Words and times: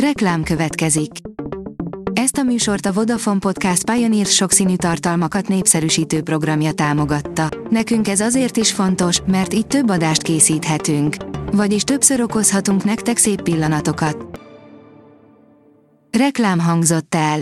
Reklám 0.00 0.42
következik. 0.42 1.10
Ezt 2.12 2.36
a 2.36 2.42
műsort 2.42 2.86
a 2.86 2.92
Vodafone 2.92 3.38
Podcast 3.38 3.90
Pioneer 3.90 4.26
sokszínű 4.26 4.76
tartalmakat 4.76 5.48
népszerűsítő 5.48 6.22
programja 6.22 6.72
támogatta. 6.72 7.48
Nekünk 7.70 8.08
ez 8.08 8.20
azért 8.20 8.56
is 8.56 8.72
fontos, 8.72 9.20
mert 9.26 9.54
így 9.54 9.66
több 9.66 9.90
adást 9.90 10.22
készíthetünk. 10.22 11.16
Vagyis 11.52 11.82
többször 11.82 12.20
okozhatunk 12.20 12.84
nektek 12.84 13.16
szép 13.16 13.42
pillanatokat. 13.42 14.40
Reklám 16.18 16.58
hangzott 16.58 17.14
el. 17.14 17.40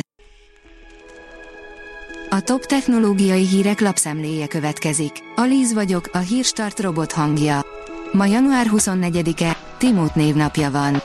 A 2.31 2.41
top 2.41 2.65
technológiai 2.67 3.47
hírek 3.47 3.81
lapszemléje 3.81 4.47
következik. 4.47 5.13
Alíz 5.37 5.73
vagyok, 5.73 6.09
a 6.13 6.19
hírstart 6.19 6.81
robot 6.81 7.13
hangja. 7.13 7.65
Ma 8.13 8.27
január 8.27 8.67
24-e, 8.73 9.57
Timót 9.79 10.15
névnapja 10.15 10.71
van. 10.71 11.03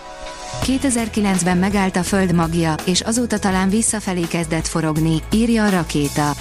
2009-ben 0.61 1.57
megállt 1.57 1.95
a 1.95 2.03
Föld 2.03 2.33
magja, 2.33 2.75
és 2.85 3.01
azóta 3.01 3.39
talán 3.39 3.69
visszafelé 3.69 4.21
kezdett 4.21 4.67
forogni, 4.67 5.21
írja 5.31 5.65
a 5.65 5.69
rakéta. 5.69 6.31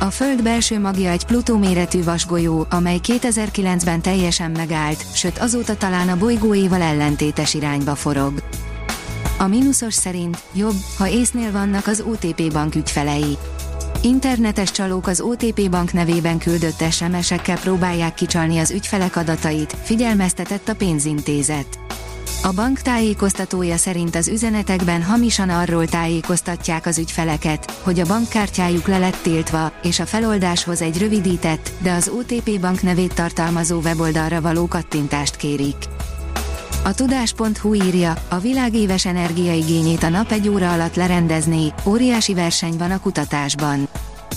A 0.00 0.10
Föld 0.10 0.42
belső 0.42 0.80
magja 0.80 1.10
egy 1.10 1.24
Plutó 1.24 1.56
méretű 1.56 2.04
vasgolyó, 2.04 2.66
amely 2.70 3.00
2009-ben 3.02 4.00
teljesen 4.00 4.50
megállt, 4.50 5.04
sőt 5.14 5.38
azóta 5.38 5.76
talán 5.76 6.08
a 6.08 6.16
bolygóéval 6.16 6.82
ellentétes 6.82 7.54
irányba 7.54 7.94
forog. 7.94 8.42
A 9.38 9.46
mínuszos 9.46 9.94
szerint 9.94 10.38
jobb, 10.52 10.76
ha 10.98 11.08
észnél 11.08 11.52
vannak 11.52 11.86
az 11.86 12.00
OTP 12.06 12.52
bank 12.52 12.74
ügyfelei. 12.74 13.38
Internetes 14.02 14.70
csalók 14.70 15.06
az 15.06 15.20
OTP 15.20 15.70
bank 15.70 15.92
nevében 15.92 16.38
küldött 16.38 16.82
SMS-ekkel 16.90 17.58
próbálják 17.58 18.14
kicsalni 18.14 18.58
az 18.58 18.70
ügyfelek 18.70 19.16
adatait, 19.16 19.76
figyelmeztetett 19.82 20.68
a 20.68 20.74
pénzintézet. 20.74 21.78
A 22.42 22.52
bank 22.52 22.80
tájékoztatója 22.80 23.76
szerint 23.76 24.16
az 24.16 24.28
üzenetekben 24.28 25.02
hamisan 25.02 25.48
arról 25.48 25.86
tájékoztatják 25.86 26.86
az 26.86 26.98
ügyfeleket, 26.98 27.70
hogy 27.82 28.00
a 28.00 28.06
bankkártyájuk 28.06 28.86
le 28.86 28.98
lett 28.98 29.18
tiltva, 29.22 29.72
és 29.82 30.00
a 30.00 30.06
feloldáshoz 30.06 30.82
egy 30.82 30.98
rövidített, 30.98 31.70
de 31.78 31.92
az 31.92 32.08
OTP 32.08 32.60
bank 32.60 32.82
nevét 32.82 33.14
tartalmazó 33.14 33.80
weboldalra 33.80 34.40
való 34.40 34.66
kattintást 34.66 35.36
kérik. 35.36 35.76
A 36.84 36.94
tudás.hu 36.94 37.74
írja, 37.74 38.14
a 38.28 38.38
világ 38.38 38.74
éves 38.74 39.06
energiaigényét 39.06 40.02
a 40.02 40.08
nap 40.08 40.32
egy 40.32 40.48
óra 40.48 40.72
alatt 40.72 40.94
lerendezné, 40.94 41.72
óriási 41.86 42.34
verseny 42.34 42.76
van 42.76 42.90
a 42.90 43.00
kutatásban. 43.00 43.88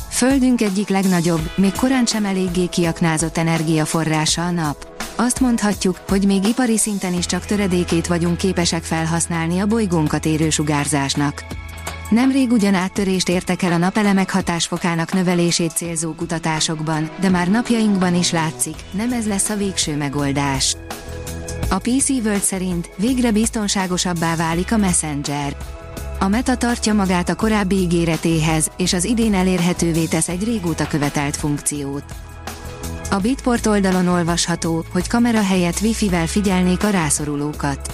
Földünk 0.10 0.62
egyik 0.62 0.90
legnagyobb, 0.90 1.52
még 1.56 1.72
korán 1.72 2.06
sem 2.06 2.26
eléggé 2.26 2.66
kiaknázott 2.66 3.38
energiaforrása 3.38 4.46
a 4.46 4.52
nap. 4.52 4.91
Azt 5.24 5.40
mondhatjuk, 5.40 5.98
hogy 6.08 6.26
még 6.26 6.48
ipari 6.48 6.78
szinten 6.78 7.14
is 7.14 7.26
csak 7.26 7.46
töredékét 7.46 8.08
vagyunk 8.08 8.38
képesek 8.38 8.84
felhasználni 8.84 9.60
a 9.60 9.66
bolygónkat 9.66 10.26
érő 10.26 10.50
sugárzásnak. 10.50 11.44
Nemrég 12.10 12.52
ugyan 12.52 12.74
áttörést 12.74 13.30
értek 13.30 13.62
el 13.62 13.72
a 13.72 13.78
napelemek 13.78 14.32
hatásfokának 14.32 15.14
növelését 15.14 15.72
célzó 15.72 16.14
kutatásokban, 16.14 17.10
de 17.20 17.30
már 17.30 17.48
napjainkban 17.48 18.16
is 18.16 18.32
látszik, 18.32 18.76
nem 18.92 19.12
ez 19.12 19.28
lesz 19.28 19.50
a 19.50 19.56
végső 19.56 19.98
megoldás. 19.98 20.76
A 21.70 21.78
PC 21.78 22.10
World 22.10 22.42
szerint 22.42 22.90
végre 22.96 23.32
biztonságosabbá 23.32 24.36
válik 24.36 24.72
a 24.72 24.78
Messenger. 24.78 25.58
A 26.20 26.28
Meta 26.28 26.58
tartja 26.58 26.94
magát 26.94 27.30
a 27.30 27.36
korábbi 27.36 27.76
ígéretéhez, 27.76 28.72
és 28.78 28.94
az 28.94 29.06
idén 29.06 29.34
elérhetővé 29.34 30.06
tesz 30.06 30.30
egy 30.30 30.44
régóta 30.44 30.88
követelt 30.88 31.36
funkciót. 31.36 32.31
A 33.12 33.20
Bitport 33.20 33.66
oldalon 33.66 34.08
olvasható, 34.08 34.86
hogy 34.92 35.08
kamera 35.08 35.44
helyett 35.44 35.82
wifi-vel 35.82 36.28
figyelnék 36.28 36.84
a 36.84 36.90
rászorulókat. 36.90 37.94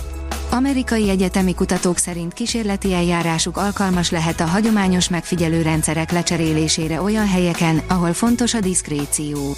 Amerikai 0.50 1.10
egyetemi 1.10 1.54
kutatók 1.54 1.98
szerint 1.98 2.34
kísérleti 2.34 2.94
eljárásuk 2.94 3.58
alkalmas 3.58 4.12
lehet 4.12 4.40
a 4.40 4.46
hagyományos 4.46 5.10
megfigyelő 5.10 5.62
rendszerek 5.62 6.12
lecserélésére 6.12 7.02
olyan 7.02 7.28
helyeken, 7.28 7.82
ahol 7.88 8.14
fontos 8.14 8.54
a 8.54 8.60
diszkréció. 8.60 9.56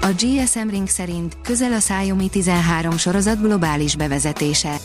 A 0.00 0.08
GSM 0.18 0.68
Ring 0.68 0.88
szerint 0.88 1.36
közel 1.42 1.72
a 1.72 1.78
Xiaomi 1.78 2.28
13 2.28 2.96
sorozat 2.96 3.40
globális 3.40 3.96
bevezetése. 3.96 4.76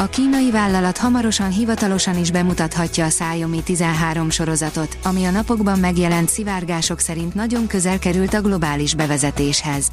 A 0.00 0.06
kínai 0.06 0.50
vállalat 0.50 0.98
hamarosan 0.98 1.50
hivatalosan 1.50 2.18
is 2.18 2.30
bemutathatja 2.30 3.04
a 3.04 3.08
Xiaomi 3.08 3.62
13 3.62 4.30
sorozatot, 4.30 4.98
ami 5.02 5.24
a 5.24 5.30
napokban 5.30 5.78
megjelent 5.78 6.28
szivárgások 6.28 6.98
szerint 6.98 7.34
nagyon 7.34 7.66
közel 7.66 7.98
került 7.98 8.34
a 8.34 8.40
globális 8.40 8.94
bevezetéshez. 8.94 9.90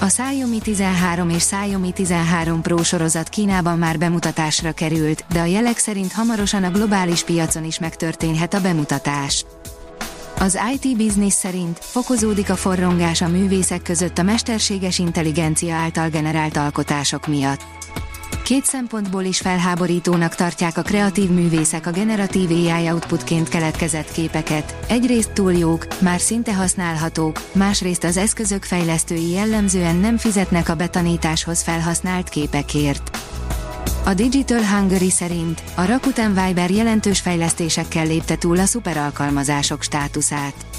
A 0.00 0.06
Xiaomi 0.06 0.58
13 0.58 1.28
és 1.28 1.44
Xiaomi 1.44 1.92
13 1.92 2.62
Pro 2.62 2.82
sorozat 2.82 3.28
Kínában 3.28 3.78
már 3.78 3.98
bemutatásra 3.98 4.72
került, 4.72 5.24
de 5.32 5.40
a 5.40 5.44
jelek 5.44 5.78
szerint 5.78 6.12
hamarosan 6.12 6.64
a 6.64 6.70
globális 6.70 7.22
piacon 7.22 7.64
is 7.64 7.78
megtörténhet 7.78 8.54
a 8.54 8.60
bemutatás. 8.60 9.44
Az 10.38 10.58
IT 10.72 10.96
Business 10.96 11.34
szerint 11.34 11.78
fokozódik 11.80 12.50
a 12.50 12.56
forrongás 12.56 13.20
a 13.20 13.28
művészek 13.28 13.82
között 13.82 14.18
a 14.18 14.22
mesterséges 14.22 14.98
intelligencia 14.98 15.74
által 15.74 16.08
generált 16.08 16.56
alkotások 16.56 17.26
miatt. 17.26 17.81
Két 18.52 18.64
szempontból 18.64 19.22
is 19.22 19.38
felháborítónak 19.38 20.34
tartják 20.34 20.76
a 20.76 20.82
kreatív 20.82 21.30
művészek 21.30 21.86
a 21.86 21.90
generatív 21.90 22.50
AI 22.50 22.90
outputként 22.90 23.48
keletkezett 23.48 24.12
képeket. 24.12 24.76
Egyrészt 24.88 25.32
túl 25.32 25.52
jók, 25.52 25.86
már 26.00 26.20
szinte 26.20 26.54
használhatók, 26.54 27.40
másrészt 27.52 28.04
az 28.04 28.16
eszközök 28.16 28.64
fejlesztői 28.64 29.30
jellemzően 29.30 29.96
nem 29.96 30.16
fizetnek 30.16 30.68
a 30.68 30.74
betanításhoz 30.74 31.62
felhasznált 31.62 32.28
képekért. 32.28 33.18
A 34.04 34.14
Digital 34.14 34.62
Hungary 34.62 35.10
szerint 35.10 35.62
a 35.74 35.86
Rakuten 35.86 36.34
Viber 36.44 36.70
jelentős 36.70 37.20
fejlesztésekkel 37.20 38.06
lépte 38.06 38.36
túl 38.36 38.58
a 38.58 38.64
szuperalkalmazások 38.64 39.82
státuszát. 39.82 40.71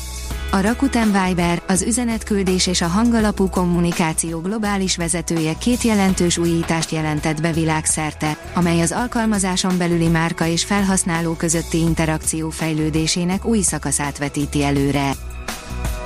A 0.53 0.61
Rakuten 0.61 1.11
Viber, 1.11 1.61
az 1.67 1.81
üzenetküldés 1.81 2.67
és 2.67 2.81
a 2.81 2.87
hangalapú 2.87 3.49
kommunikáció 3.49 4.39
globális 4.39 4.97
vezetője 4.97 5.53
két 5.53 5.81
jelentős 5.81 6.37
újítást 6.37 6.91
jelentett 6.91 7.41
be 7.41 7.51
világszerte, 7.51 8.37
amely 8.53 8.81
az 8.81 8.91
alkalmazáson 8.91 9.77
belüli 9.77 10.07
márka 10.07 10.45
és 10.45 10.65
felhasználó 10.65 11.33
közötti 11.33 11.77
interakció 11.77 12.49
fejlődésének 12.49 13.45
új 13.45 13.61
szakaszát 13.61 14.17
vetíti 14.17 14.63
előre. 14.63 15.11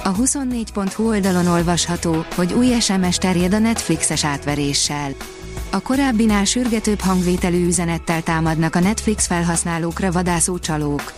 A 0.03 0.13
24.hu 0.13 1.07
oldalon 1.07 1.47
olvasható, 1.47 2.25
hogy 2.35 2.53
új 2.53 2.79
SMS 2.79 3.17
terjed 3.17 3.53
a 3.53 3.59
Netflixes 3.59 4.25
átveréssel. 4.25 5.11
A 5.71 5.79
korábbinál 5.81 6.45
sürgetőbb 6.45 6.99
hangvételű 6.99 7.65
üzenettel 7.65 8.21
támadnak 8.21 8.75
a 8.75 8.79
Netflix 8.79 9.27
felhasználókra 9.27 10.11
vadászó 10.11 10.59
csalók. 10.59 11.13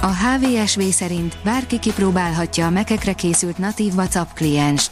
A 0.00 0.06
HVSV 0.06 0.80
szerint 0.80 1.36
bárki 1.44 1.78
kipróbálhatja 1.78 2.66
a 2.66 2.70
mekekre 2.70 3.12
készült 3.12 3.58
natív 3.58 3.94
WhatsApp 3.94 4.28
klienst. 4.34 4.90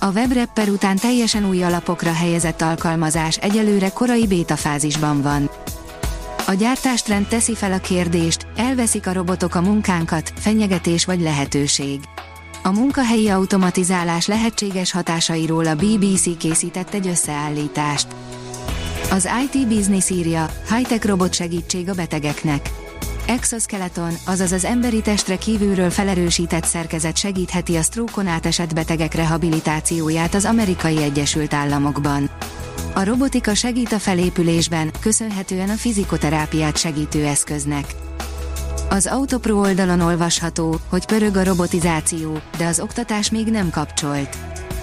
A 0.00 0.10
webrapper 0.10 0.68
után 0.68 0.96
teljesen 0.96 1.48
új 1.48 1.62
alapokra 1.62 2.12
helyezett 2.12 2.62
alkalmazás 2.62 3.36
egyelőre 3.36 3.88
korai 3.88 4.26
béta 4.26 4.56
fázisban 4.56 5.22
van. 5.22 5.50
A 6.46 6.52
gyártástrend 6.52 7.26
teszi 7.26 7.54
fel 7.54 7.72
a 7.72 7.78
kérdést, 7.78 8.46
elveszik 8.56 9.06
a 9.06 9.12
robotok 9.12 9.54
a 9.54 9.60
munkánkat, 9.60 10.32
fenyegetés 10.36 11.04
vagy 11.04 11.20
lehetőség. 11.20 12.00
A 12.62 12.70
munkahelyi 12.70 13.28
automatizálás 13.28 14.26
lehetséges 14.26 14.92
hatásairól 14.92 15.66
a 15.66 15.74
BBC 15.74 16.36
készített 16.38 16.94
egy 16.94 17.06
összeállítást. 17.06 18.06
Az 19.10 19.28
IT 19.44 19.68
Business 19.68 20.10
írja, 20.10 20.50
high-tech 20.74 21.06
robot 21.06 21.34
segítség 21.34 21.88
a 21.88 21.94
betegeknek. 21.94 22.70
Exoskeleton, 23.26 24.12
azaz 24.26 24.52
az 24.52 24.64
emberi 24.64 25.00
testre 25.00 25.36
kívülről 25.36 25.90
felerősített 25.90 26.64
szerkezet 26.64 27.16
segítheti 27.16 27.76
a 27.76 27.82
sztrókon 27.82 28.26
átesett 28.26 28.74
betegek 28.74 29.14
rehabilitációját 29.14 30.34
az 30.34 30.44
amerikai 30.44 31.02
Egyesült 31.02 31.54
Államokban. 31.54 32.30
A 32.94 33.04
robotika 33.04 33.54
segít 33.54 33.92
a 33.92 33.98
felépülésben, 33.98 34.90
köszönhetően 35.00 35.68
a 35.68 35.74
fizikoterápiát 35.74 36.76
segítő 36.76 37.24
eszköznek. 37.24 37.94
Az 38.88 39.06
Autopro 39.06 39.58
oldalon 39.58 40.00
olvasható, 40.00 40.80
hogy 40.88 41.06
pörög 41.06 41.36
a 41.36 41.44
robotizáció, 41.44 42.38
de 42.58 42.66
az 42.66 42.80
oktatás 42.80 43.30
még 43.30 43.46
nem 43.46 43.70
kapcsolt. 43.70 44.36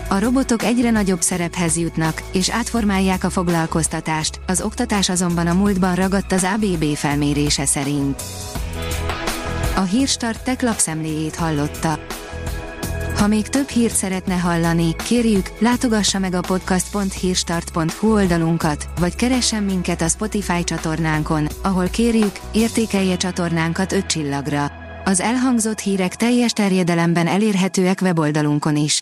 A 0.07 0.19
robotok 0.19 0.63
egyre 0.63 0.89
nagyobb 0.89 1.21
szerephez 1.21 1.77
jutnak, 1.77 2.23
és 2.31 2.50
átformálják 2.50 3.23
a 3.23 3.29
foglalkoztatást, 3.29 4.39
az 4.47 4.61
oktatás 4.61 5.09
azonban 5.09 5.47
a 5.47 5.53
múltban 5.53 5.95
ragadt 5.95 6.31
az 6.31 6.47
ABB 6.53 6.95
felmérése 6.95 7.65
szerint. 7.65 8.21
A 9.75 9.81
Hírstart 9.81 10.44
tech 10.44 10.63
lapszemléjét 10.63 11.35
hallotta. 11.35 12.00
Ha 13.17 13.27
még 13.27 13.47
több 13.47 13.67
hírt 13.67 13.95
szeretne 13.95 14.35
hallani, 14.35 14.95
kérjük, 14.95 15.51
látogassa 15.59 16.19
meg 16.19 16.33
a 16.33 16.39
podcast.hírstart.hu 16.39 18.13
oldalunkat, 18.13 18.88
vagy 18.99 19.15
keressen 19.15 19.63
minket 19.63 20.01
a 20.01 20.07
Spotify 20.07 20.63
csatornánkon, 20.63 21.47
ahol 21.61 21.88
kérjük, 21.88 22.39
értékelje 22.51 23.17
csatornánkat 23.17 23.91
5 23.91 24.06
csillagra. 24.06 24.71
Az 25.03 25.19
elhangzott 25.19 25.79
hírek 25.79 26.15
teljes 26.15 26.51
terjedelemben 26.51 27.27
elérhetőek 27.27 27.99
weboldalunkon 28.01 28.75
is. 28.75 29.01